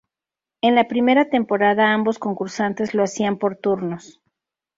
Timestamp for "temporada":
1.29-1.93